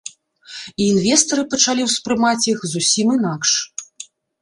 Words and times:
І 0.69 0.87
інвестары 0.93 1.45
пачалі 1.53 1.87
ўспрымаць 1.89 2.47
іх 2.55 2.67
зусім 2.75 3.07
інакш. 3.21 3.51